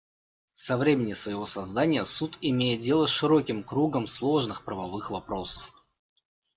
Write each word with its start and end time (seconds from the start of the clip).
Со 0.55 0.77
времени 0.77 1.13
своего 1.13 1.45
создания 1.45 2.07
Суд 2.07 2.39
имеет 2.41 2.81
дело 2.81 3.05
с 3.05 3.11
широким 3.11 3.61
кругом 3.63 4.07
сложных 4.07 4.63
правовых 4.65 5.11
вопросов. 5.11 5.71